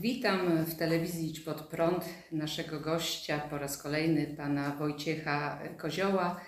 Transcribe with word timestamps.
Witam 0.00 0.64
w 0.64 0.74
telewizji 0.74 1.40
Pod 1.40 1.60
Prąd 1.60 2.04
naszego 2.32 2.80
gościa 2.80 3.38
po 3.50 3.58
raz 3.58 3.82
kolejny, 3.82 4.34
pana 4.36 4.70
Wojciecha 4.70 5.58
Kozioła, 5.76 6.40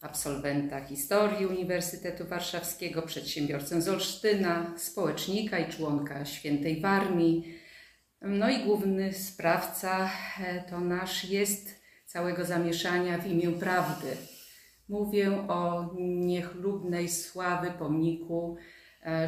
absolwenta 0.00 0.84
historii 0.84 1.46
Uniwersytetu 1.46 2.26
Warszawskiego, 2.26 3.02
przedsiębiorcę 3.02 3.82
z 3.82 3.88
Olsztyna, 3.88 4.74
społecznika 4.78 5.58
i 5.58 5.72
członka 5.72 6.24
Świętej 6.24 6.80
Warmii. 6.80 7.54
No 8.20 8.50
i 8.50 8.64
główny 8.64 9.12
sprawca 9.12 10.10
e, 10.40 10.62
to 10.70 10.80
nasz 10.80 11.24
jest 11.24 11.82
całego 12.06 12.44
zamieszania 12.44 13.18
w 13.18 13.26
imię 13.26 13.50
prawdy. 13.50 14.16
Mówię 14.88 15.32
o 15.48 15.90
niechlubnej 16.00 17.08
sławy 17.08 17.70
pomniku 17.70 18.56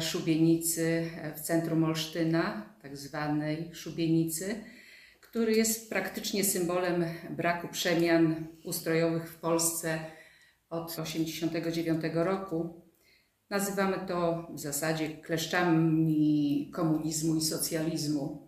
szubienicy 0.01 1.09
w 1.35 1.41
centrum 1.41 1.83
Olsztyna, 1.83 2.75
tak 2.81 2.97
zwanej 2.97 3.69
szubienicy, 3.73 4.55
który 5.21 5.53
jest 5.53 5.89
praktycznie 5.89 6.43
symbolem 6.43 7.05
braku 7.29 7.67
przemian 7.67 8.47
ustrojowych 8.63 9.29
w 9.31 9.39
Polsce 9.39 9.99
od 10.69 10.87
1989 10.87 12.15
roku. 12.15 12.81
Nazywamy 13.49 14.07
to 14.07 14.47
w 14.53 14.59
zasadzie 14.59 15.09
kleszczami 15.09 16.71
komunizmu 16.73 17.35
i 17.35 17.41
socjalizmu. 17.41 18.47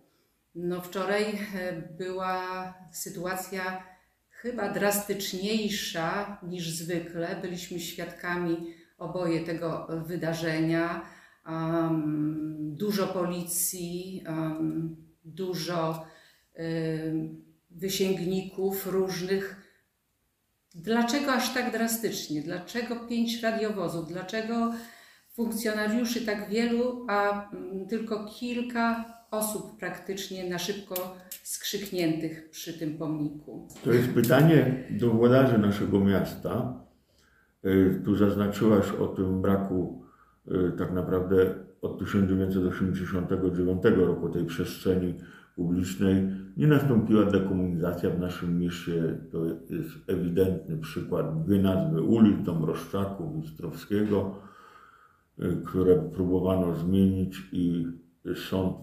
No 0.54 0.80
wczoraj 0.80 1.24
e, 1.24 1.72
była 1.72 2.74
sytuacja 2.92 3.82
chyba 4.30 4.72
drastyczniejsza 4.72 6.38
niż 6.42 6.70
zwykle. 6.70 7.36
Byliśmy 7.42 7.80
świadkami 7.80 8.74
oboje 8.98 9.40
tego 9.40 9.86
wydarzenia. 10.06 11.17
Um, 11.48 12.74
dużo 12.76 13.06
policji, 13.06 14.24
um, 14.28 14.96
dużo 15.24 16.06
um, 16.54 17.44
wysięgników 17.70 18.86
różnych. 18.86 19.56
Dlaczego 20.74 21.32
aż 21.32 21.54
tak 21.54 21.72
drastycznie? 21.72 22.42
Dlaczego 22.42 22.96
pięć 22.96 23.42
radiowozów? 23.42 24.08
Dlaczego 24.08 24.74
funkcjonariuszy 25.32 26.26
tak 26.26 26.48
wielu, 26.50 27.06
a 27.08 27.50
um, 27.52 27.88
tylko 27.88 28.24
kilka 28.24 29.04
osób 29.30 29.78
praktycznie 29.78 30.50
na 30.50 30.58
szybko 30.58 31.16
skrzykniętych 31.42 32.50
przy 32.50 32.78
tym 32.78 32.98
pomniku? 32.98 33.68
To 33.84 33.92
jest 33.92 34.08
pytanie 34.08 34.84
do 34.90 35.10
włodarzy 35.10 35.58
naszego 35.58 36.00
miasta. 36.00 36.84
Y, 37.64 38.02
tu 38.04 38.16
zaznaczyłaś 38.16 38.90
o 38.90 39.06
tym 39.06 39.42
braku 39.42 40.02
y, 40.04 40.07
tak 40.78 40.92
naprawdę 40.92 41.54
od 41.82 41.98
1989 41.98 43.82
roku 43.84 44.28
tej 44.28 44.44
przestrzeni 44.44 45.14
publicznej 45.56 46.28
nie 46.56 46.66
nastąpiła 46.66 47.24
dekomunizacja 47.24 48.10
w 48.10 48.20
naszym 48.20 48.58
mieście. 48.58 49.18
To 49.32 49.44
jest 49.44 49.90
ewidentny 50.06 50.78
przykład. 50.78 51.44
Dwie 51.44 51.62
nazwy 51.62 52.02
ulic, 52.02 52.44
Dąbrowszczaków 52.44 53.44
i 53.44 53.48
Strowskiego, 53.48 54.34
y, 55.38 55.62
które 55.66 55.96
próbowano 55.96 56.76
zmienić 56.76 57.48
i 57.52 57.86
sąd 58.50 58.76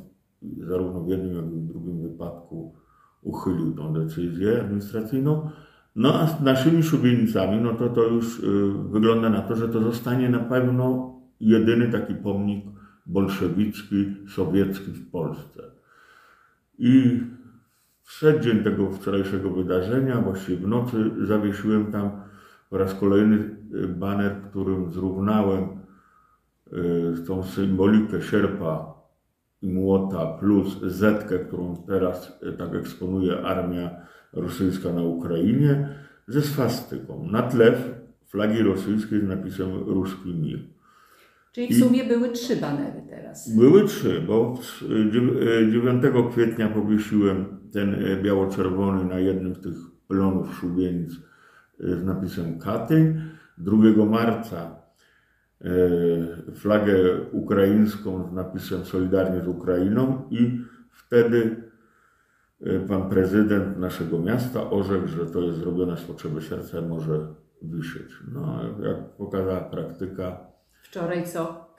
zarówno 0.68 1.04
w 1.04 1.08
jednym, 1.08 1.36
jak 1.36 1.46
i 1.46 1.60
w 1.60 1.68
drugim 1.68 2.02
wypadku 2.02 2.76
uchylił 3.22 3.76
tą 3.76 3.94
decyzję 3.94 4.62
administracyjną. 4.62 5.50
No 5.96 6.14
a 6.14 6.28
z 6.28 6.42
naszymi 6.42 6.84
szubienicami, 6.84 7.62
no 7.62 7.74
to 7.74 7.90
to 7.90 8.04
już 8.04 8.40
y, 8.40 8.74
wygląda 8.92 9.30
na 9.30 9.42
to, 9.42 9.56
że 9.56 9.70
to 9.70 9.82
zostanie 9.82 10.30
na 10.30 10.40
pewno 10.40 11.16
jedyny 11.40 11.92
taki 11.92 12.16
pomnik 12.16 12.66
bolszewicki, 13.06 14.16
sowiecki 14.36 14.92
w 14.92 15.12
Polsce. 15.12 15.64
I 16.80 17.22
w 18.02 18.08
przeddzień 18.08 18.64
tego 18.64 18.92
wczorajszego 18.92 19.50
wydarzenia, 19.50 20.22
właściwie 20.22 20.58
w 20.58 20.68
nocy, 20.68 21.12
zawiesiłem 21.24 21.92
tam 21.92 22.12
po 22.70 22.78
raz 22.78 22.94
kolejny 22.94 23.36
y, 23.74 23.88
baner, 23.88 24.36
którym 24.50 24.92
zrównałem 24.92 25.64
y, 26.74 27.26
tą 27.28 27.44
symbolikę 27.44 28.22
sierpa 28.22 28.94
i 29.62 29.70
młota 29.70 30.26
plus 30.26 30.82
zetkę, 30.84 31.40
którą 31.40 31.84
teraz 31.88 32.40
y, 32.44 32.54
tak 32.54 32.76
eksponuje 32.76 33.42
armia 33.42 33.90
rosyjska 34.34 34.94
na 34.94 35.02
Ukrainie, 35.02 35.90
ze 36.28 36.42
swastyką. 36.42 37.28
Na 37.32 37.42
tle 37.42 37.74
flagi 38.26 38.64
rosyjskiej 38.64 39.22
z 39.22 39.24
napisem 39.24 39.68
Ruski 39.88 40.34
Mir. 40.34 40.75
Czyli 41.56 41.74
w 41.74 41.80
sumie 41.80 42.04
były 42.04 42.30
trzy 42.30 42.56
banery 42.56 43.02
teraz. 43.10 43.56
Były 43.56 43.84
trzy, 43.84 44.22
bo 44.28 44.60
9 45.72 46.04
kwietnia 46.32 46.70
powiesiłem 46.70 47.46
ten 47.72 47.96
biało-czerwony 48.24 49.06
na 49.06 49.20
jednym 49.20 49.56
z 49.56 49.62
tych 49.62 49.74
plonów 50.08 50.56
szubienic 50.56 51.12
z 51.80 52.04
napisem 52.06 52.60
Katyń. 52.60 53.22
2 53.58 54.06
marca 54.06 54.76
flagę 56.54 56.96
ukraińską 57.32 58.30
z 58.30 58.34
napisem 58.34 58.86
Solidarnie 58.86 59.42
z 59.42 59.48
Ukrainą 59.48 60.22
i 60.30 60.62
wtedy 60.92 61.56
pan 62.88 63.10
prezydent 63.10 63.78
naszego 63.78 64.20
miasta 64.20 64.70
orzekł, 64.70 65.08
że 65.08 65.26
to 65.26 65.42
jest 65.42 65.58
zrobione 65.58 65.98
z 65.98 66.02
potrzeby 66.02 66.42
serca, 66.42 66.82
może 66.82 67.28
wisieć. 67.62 68.20
No, 68.34 68.60
jak 68.84 69.10
pokazała 69.18 69.60
praktyka, 69.62 70.55
Wczoraj 70.96 71.28
co? 71.28 71.76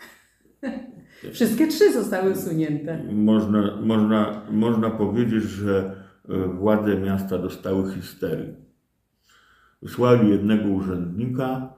Wszystkie 1.32 1.66
trzy 1.66 1.93
zostały 1.93 2.32
usunięte. 2.32 3.04
Można, 3.12 3.77
można, 3.77 4.43
można 4.50 4.91
powiedzieć, 4.91 5.43
że 5.43 6.04
władze 6.54 6.97
miasta 7.00 7.38
dostały 7.38 7.93
histerii. 7.93 8.54
Wysłali 9.82 10.31
jednego 10.31 10.69
urzędnika 10.69 11.75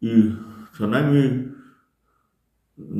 i 0.00 0.32
co 0.78 0.86
najmniej 0.86 1.48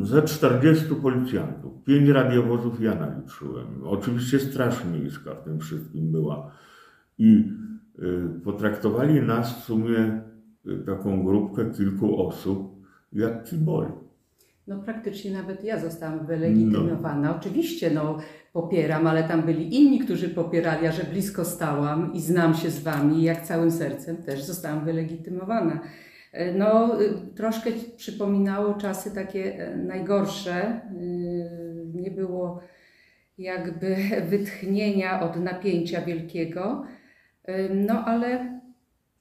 ze 0.03 0.23
40 0.23 0.95
policjantów, 0.95 1.85
5 1.85 2.09
radiowozów 2.09 2.81
ja 2.81 2.95
naliczyłem. 2.95 3.67
Oczywiście 3.85 4.39
Straż 4.39 4.85
Miejska 4.85 5.35
w 5.35 5.45
tym 5.45 5.61
wszystkim 5.61 6.13
była. 6.13 6.51
I 7.19 7.53
potraktowali 8.45 9.23
nas 9.23 9.61
w 9.61 9.65
sumie 9.65 10.23
taką 10.87 11.25
grupkę 11.25 11.71
kilku 11.71 12.27
osób 12.27 12.76
jak 13.17 13.45
kiboli. 13.45 13.89
No 14.67 14.83
praktycznie 14.83 15.31
nawet 15.31 15.65
ja 15.65 15.81
zostałam 15.81 16.27
wylegitymowana. 16.27 17.29
No. 17.29 17.37
Oczywiście 17.37 17.91
no, 17.91 18.19
popieram, 18.53 19.07
ale 19.07 19.25
tam 19.25 19.43
byli 19.43 19.77
inni, 19.77 19.99
którzy 19.99 20.29
popierali, 20.29 20.87
a 20.87 20.93
że 20.93 21.05
blisko 21.05 21.45
stałam 21.45 22.13
i 22.15 22.21
znam 22.21 22.55
się 22.55 22.71
z 22.71 22.83
wami, 22.83 23.23
jak 23.23 23.43
całym 23.43 23.71
sercem 23.71 24.17
też 24.17 24.43
zostałam 24.43 24.85
wylegitymowana. 24.85 25.81
No 26.55 26.99
troszkę 27.37 27.71
przypominało 27.97 28.75
czasy 28.75 29.15
takie 29.15 29.73
najgorsze. 29.77 30.81
Nie 31.95 32.11
było 32.11 32.61
jakby 33.39 33.97
wytchnienia 34.31 35.23
od 35.23 35.37
napięcia 35.37 36.01
wielkiego. 36.01 36.85
No 37.75 38.05
ale 38.05 38.61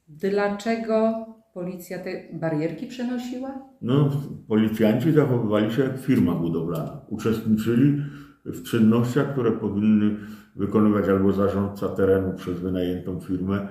dlaczego 0.08 1.26
policja 1.56 2.00
te 2.00 2.10
barierki 2.34 2.88
przenosiła? 2.88 3.50
No, 3.82 4.10
policjanci 4.48 5.12
zachowywali 5.12 5.72
się 5.72 5.84
jak 5.84 5.98
firma 5.98 6.36
budowlana. 6.36 7.02
Uczestniczyli 7.10 8.02
w 8.46 8.64
czynnościach, 8.64 9.32
które 9.32 9.52
powinny 9.52 10.16
wykonywać 10.56 11.10
albo 11.10 11.32
zarządca 11.32 11.88
terenu 11.88 12.34
przez 12.34 12.60
wynajętą 12.60 13.20
firmę, 13.20 13.68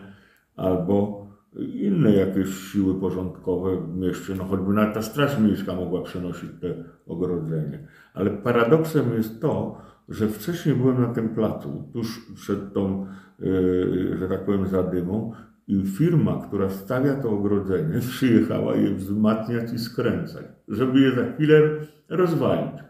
albo 0.57 1.27
inne 1.75 2.13
jakieś 2.13 2.49
siły 2.49 3.01
porządkowe 3.01 3.77
w 3.77 3.97
mieście. 3.97 4.35
No 4.39 4.45
choćby 4.45 4.73
nawet 4.73 4.95
ta 4.95 5.03
Straż 5.03 5.39
Miejska 5.39 5.75
mogła 5.75 6.03
przenosić 6.03 6.51
te 6.61 6.75
ogrodzenie. 7.07 7.89
Ale 8.15 8.31
paradoksem 8.31 9.13
jest 9.17 9.41
to, 9.41 9.79
że 10.09 10.29
wcześniej 10.29 10.75
byłem 10.75 11.03
na 11.03 11.09
tym 11.09 11.29
placu, 11.29 11.89
tuż 11.93 12.33
przed 12.35 12.73
tą, 12.73 13.07
yy, 13.39 14.17
że 14.19 14.29
tak 14.29 14.45
powiem, 14.45 14.67
zadymą 14.67 15.33
i 15.69 15.87
firma, 15.87 16.43
która 16.49 16.71
stawia 16.71 17.15
to 17.15 17.31
ogrodzenie, 17.31 18.01
przyjechała 18.11 18.77
je 18.77 18.95
wzmacniać 18.95 19.73
i 19.73 19.79
skręcać, 19.79 20.45
żeby 20.69 21.01
je 21.01 21.15
za 21.15 21.33
chwilę 21.33 21.61
rozwalić. 22.09 22.81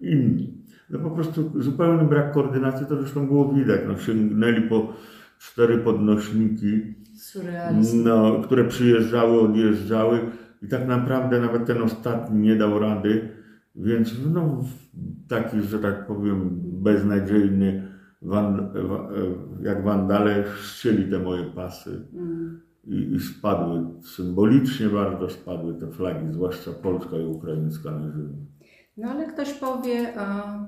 Inni. 0.00 0.58
No 0.90 0.98
po 0.98 1.10
prostu 1.10 1.62
zupełny 1.62 2.04
brak 2.04 2.32
koordynacji, 2.32 2.86
to 2.86 2.96
zresztą 2.96 3.26
było 3.26 3.52
widać. 3.52 3.80
No, 3.86 3.98
sięgnęli 3.98 4.68
po 4.68 4.92
cztery 5.38 5.78
podnośniki, 5.78 6.94
no, 8.04 8.42
które 8.42 8.64
przyjeżdżały, 8.64 9.40
odjeżdżały 9.40 10.20
i 10.62 10.68
tak 10.68 10.88
naprawdę 10.88 11.40
nawet 11.40 11.66
ten 11.66 11.82
ostatni 11.82 12.40
nie 12.40 12.56
dał 12.56 12.78
rady, 12.78 13.28
więc 13.76 14.14
no, 14.34 14.64
taki, 15.28 15.62
że 15.62 15.78
tak 15.78 16.06
powiem, 16.06 16.60
beznadziejny 16.62 17.88
wan, 18.22 18.72
jak 19.62 19.84
wandale 19.84 20.42
chcieli 20.42 21.10
te 21.10 21.18
moje 21.18 21.44
pasy 21.44 22.06
mm. 22.12 22.60
i, 22.84 23.14
i, 23.14 23.20
spadły, 23.20 23.84
symbolicznie 24.02 24.88
bardzo 24.88 25.30
spadły 25.30 25.74
te 25.74 25.86
flagi, 25.86 26.32
zwłaszcza 26.32 26.70
polska 26.72 27.16
i 27.16 27.24
ukraińska 27.24 27.90
na 27.90 28.12
ziemi. 28.12 28.46
No 28.96 29.10
ale 29.10 29.26
ktoś 29.26 29.52
powie, 29.54 30.18
a 30.18 30.58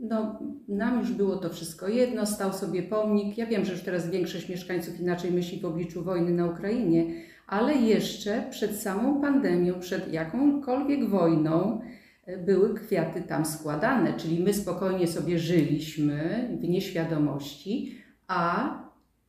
No, 0.00 0.38
nam 0.68 1.00
już 1.00 1.12
było 1.12 1.36
to 1.36 1.50
wszystko 1.50 1.88
jedno, 1.88 2.26
stał 2.26 2.52
sobie 2.52 2.82
pomnik. 2.82 3.38
Ja 3.38 3.46
wiem, 3.46 3.64
że 3.64 3.72
już 3.72 3.82
teraz 3.82 4.10
większość 4.10 4.48
mieszkańców 4.48 5.00
inaczej 5.00 5.30
myśli 5.30 5.60
w 5.60 5.64
obliczu 5.64 6.04
wojny 6.04 6.30
na 6.30 6.46
Ukrainie, 6.46 7.14
ale 7.46 7.74
jeszcze 7.74 8.44
przed 8.50 8.76
samą 8.76 9.20
pandemią, 9.20 9.80
przed 9.80 10.12
jakąkolwiek 10.12 11.08
wojną, 11.08 11.80
e, 11.80 12.05
były 12.46 12.74
kwiaty 12.74 13.22
tam 13.22 13.44
składane, 13.44 14.14
czyli 14.16 14.44
my 14.44 14.54
spokojnie 14.54 15.06
sobie 15.06 15.38
żyliśmy 15.38 16.48
w 16.60 16.68
nieświadomości, 16.68 17.98
a 18.28 18.74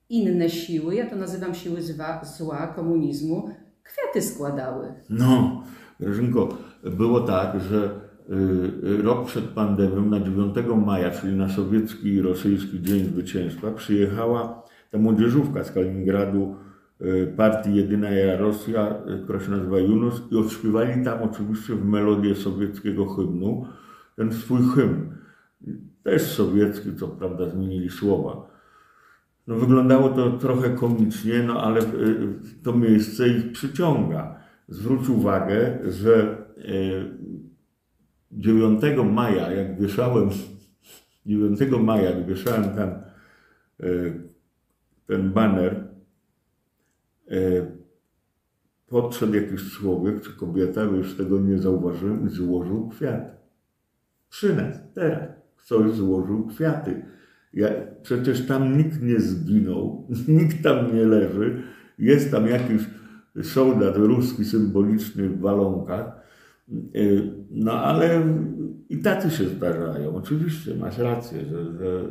inne 0.10 0.50
siły, 0.50 0.96
ja 0.96 1.10
to 1.10 1.16
nazywam 1.16 1.56
siły 1.56 1.82
zła, 1.82 2.26
zła 2.26 2.68
komunizmu, 2.68 3.50
kwiaty 3.84 4.22
składały. 4.22 4.94
No, 5.10 5.64
Grażynko, 6.00 6.58
było 6.84 7.20
tak, 7.20 7.60
że 7.60 8.00
y, 8.90 9.02
rok 9.02 9.26
przed 9.26 9.46
pandemią, 9.46 10.06
na 10.06 10.20
9 10.20 10.56
maja, 10.86 11.12
czyli 11.12 11.36
na 11.36 11.50
sowiecki 11.50 12.08
i 12.08 12.22
rosyjski 12.22 12.82
Dzień 12.82 13.06
Zwycięstwa, 13.06 13.72
przyjechała 13.72 14.64
ta 14.92 14.98
młodzieżówka 14.98 15.64
z 15.64 15.72
Kaliningradu 15.72 16.56
y, 16.56 16.67
partii 17.36 17.76
Jedyna 17.76 18.10
Rosja, 18.38 18.96
y, 19.16 19.24
która 19.24 19.40
się 19.40 19.52
nazywa 19.52 19.80
Yunus 19.80 20.22
i 20.32 20.36
odśpiewali 20.36 21.04
tam 21.04 21.22
oczywiście 21.22 21.76
w 21.76 21.86
melodię 21.86 22.36
sowieckiego 22.36 23.06
hymnu 23.06 23.66
ten 24.16 24.34
swój 24.34 24.62
hymn. 24.76 25.10
Też 26.04 26.22
sowiecki, 26.22 26.96
co 26.96 27.08
prawda 27.08 27.50
zmienili 27.50 27.90
słowa. 27.90 28.48
No, 29.48 29.56
wyglądało 29.56 30.10
to 30.10 30.32
trochę 30.32 30.70
komicznie, 30.70 31.44
no 31.44 31.64
ale 31.64 31.82
to 32.64 32.74
miejsce 32.74 33.30
ich 33.30 33.52
przyciąga. 33.52 34.40
Zwróć 34.68 35.10
uwagę, 35.10 35.80
że 35.86 36.38
9 38.32 38.82
maja, 39.14 39.52
jak 39.52 39.82
wieszałem, 39.82 40.30
9 41.26 41.60
maja, 41.84 42.10
jak 42.10 42.26
wieszałem 42.26 42.64
tam 42.64 42.90
ten 45.08 45.32
baner, 45.32 45.88
podszedł 48.88 49.34
jakiś 49.34 49.72
człowiek 49.72 50.22
czy 50.22 50.34
kobieta, 50.34 50.84
już 50.84 51.18
tego 51.18 51.40
nie 51.40 51.58
zauważyłem, 51.58 52.28
i 52.28 52.30
złożył 52.30 52.90
kwiaty. 52.90 53.32
Przy 54.30 54.56
nas, 54.56 54.76
teraz. 54.94 55.30
Ktoś 55.56 55.92
złożył 55.92 56.48
kwiaty. 56.48 57.06
Ja, 57.54 57.70
przecież 58.02 58.48
tam 58.48 58.78
nikt 58.78 59.02
nie 59.02 59.20
zginął, 59.20 60.08
nikt 60.28 60.64
tam 60.64 60.96
nie 60.96 61.06
leży. 61.06 61.64
Jest 62.00 62.32
tam 62.32 62.48
jakiś 62.48 62.82
soldat 63.44 63.98
ruski 63.98 64.46
symboliczny 64.46 65.30
w 65.30 65.40
walonkach 65.40 66.28
Y, 66.96 67.34
no 67.52 67.72
ale 67.72 68.24
i 68.90 68.98
tacy 68.98 69.32
się 69.32 69.46
zdarzają. 69.46 70.16
Oczywiście 70.16 70.76
masz 70.76 70.98
rację, 70.98 71.46
że, 71.46 71.66
że 71.66 71.86
y, 71.86 72.08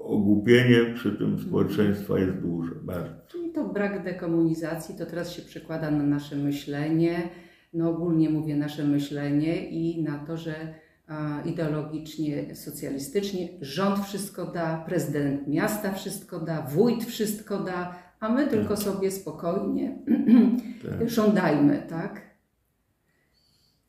ogłupienie 0.00 0.94
przy 0.94 1.12
tym 1.12 1.38
społeczeństwa 1.38 2.18
jest 2.18 2.32
duże, 2.32 2.74
bardzo. 2.82 3.43
To 3.54 3.64
brak 3.64 4.04
dekomunizacji, 4.04 4.94
to 4.98 5.06
teraz 5.06 5.32
się 5.32 5.42
przekłada 5.42 5.90
na 5.90 6.02
nasze 6.02 6.36
myślenie, 6.36 7.28
no 7.74 7.90
ogólnie 7.90 8.30
mówię 8.30 8.56
nasze 8.56 8.84
myślenie 8.84 9.70
i 9.70 10.02
na 10.02 10.18
to, 10.18 10.36
że 10.36 10.54
ideologicznie, 11.44 12.54
socjalistycznie 12.56 13.48
rząd 13.60 13.98
wszystko 13.98 14.46
da, 14.46 14.84
prezydent 14.86 15.48
miasta 15.48 15.92
wszystko 15.92 16.40
da, 16.40 16.62
wójt 16.62 17.04
wszystko 17.04 17.58
da, 17.58 17.94
a 18.20 18.28
my 18.28 18.46
tylko 18.46 18.74
tak. 18.74 18.78
sobie 18.78 19.10
spokojnie 19.10 19.98
tak. 20.82 21.08
żądajmy, 21.16 21.82
tak? 21.88 22.20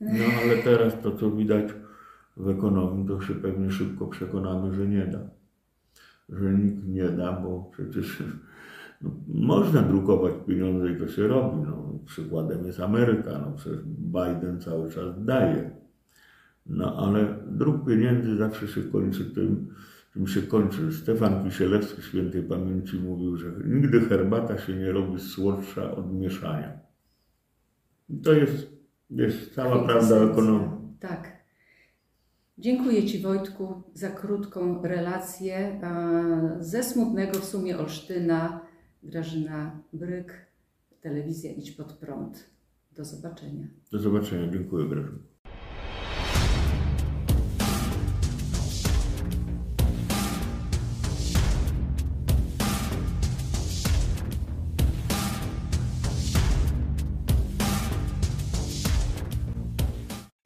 No 0.01 0.25
ale 0.44 0.57
teraz 0.57 0.94
to, 1.03 1.17
co 1.17 1.31
widać 1.31 1.65
w 2.38 2.50
ekonomii, 2.50 3.07
to 3.07 3.21
się 3.21 3.35
pewnie 3.35 3.71
szybko 3.71 4.07
przekonamy, 4.07 4.73
że 4.73 4.88
nie 4.88 5.06
da. 5.07 5.19
Że 6.29 6.53
nikt 6.53 6.88
nie 6.88 7.09
da, 7.09 7.33
bo 7.33 7.71
przecież 7.73 8.23
no, 9.05 9.11
można 9.27 9.81
drukować 9.81 10.33
pieniądze 10.47 10.91
i 10.91 10.99
to 10.99 11.07
się 11.07 11.27
robi. 11.27 11.61
No, 11.61 11.99
przykładem 12.05 12.65
jest 12.65 12.79
Ameryka. 12.79 13.31
No, 13.31 13.51
przecież 13.57 13.79
Biden 13.85 14.59
cały 14.59 14.91
czas 14.91 15.25
daje. 15.25 15.71
No 16.65 16.97
ale 16.97 17.37
druk 17.47 17.85
pieniędzy 17.85 18.37
zawsze 18.37 18.67
się 18.67 18.83
kończy 18.83 19.25
tym, 19.25 19.67
czym 20.13 20.27
się 20.27 20.41
kończy. 20.41 20.91
Stefan 20.93 21.43
Kisielewski 21.43 22.01
świętej 22.01 22.43
pamięci 22.43 22.99
mówił, 22.99 23.37
że 23.37 23.51
nigdy 23.65 23.99
herbata 23.99 24.57
się 24.57 24.75
nie 24.75 24.91
robi 24.91 25.19
słodsza 25.19 25.95
od 25.95 26.13
mieszania. 26.13 26.79
I 28.09 28.17
to 28.17 28.33
jest 28.33 28.75
jest 29.09 29.55
cała 29.55 29.83
prawda 29.83 30.15
ekonomii. 30.15 30.69
Tak. 30.99 31.35
Dziękuję 32.57 33.05
Ci 33.05 33.21
Wojtku 33.21 33.83
za 33.93 34.09
krótką 34.09 34.81
relację 34.83 35.81
ze 36.59 36.83
smutnego 36.83 37.39
w 37.39 37.45
sumie 37.45 37.77
Olsztyna. 37.77 38.64
Grażyna 39.05 39.83
Bryk, 39.93 40.45
telewizja 41.01 41.51
Idź 41.51 41.71
Pod 41.71 41.93
Prąd. 41.93 42.49
Do 42.91 43.05
zobaczenia. 43.05 43.67
Do 43.91 43.99
zobaczenia. 43.99 44.51
Dziękuję 44.51 44.85
Grażyna. 44.89 45.19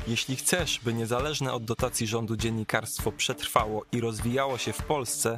Jeśli 0.07 0.35
chcesz, 0.35 0.79
by 0.83 0.93
niezależne 0.93 1.53
od 1.53 1.65
dotacji 1.65 2.07
rządu 2.07 2.35
dziennikarstwo 2.35 3.11
przetrwało 3.11 3.85
i 3.91 4.01
rozwijało 4.01 4.57
się 4.57 4.73
w 4.73 4.83
Polsce, 4.83 5.37